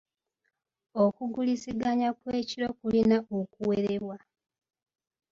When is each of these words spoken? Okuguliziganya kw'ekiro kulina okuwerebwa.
Okuguliziganya 1.03 2.09
kw'ekiro 2.17 2.67
kulina 2.79 3.17
okuwerebwa. 3.39 4.17